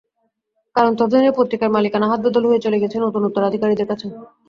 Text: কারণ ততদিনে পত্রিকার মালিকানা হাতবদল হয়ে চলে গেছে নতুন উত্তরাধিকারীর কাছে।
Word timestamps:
কারণ 0.75 0.91
ততদিনে 0.95 1.31
পত্রিকার 1.37 1.69
মালিকানা 1.71 2.09
হাতবদল 2.11 2.43
হয়ে 2.45 2.63
চলে 2.65 2.81
গেছে 2.83 2.97
নতুন 3.05 3.21
উত্তরাধিকারীর 3.25 3.89
কাছে। 3.91 4.07